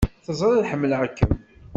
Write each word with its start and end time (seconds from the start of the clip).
Teẓriḍ 0.25 0.63
ḥemmleɣ-kem! 0.71 1.31